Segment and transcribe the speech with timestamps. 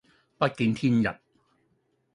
[0.39, 1.07] 不見天日